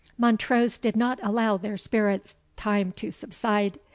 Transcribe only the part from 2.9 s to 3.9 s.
to subside.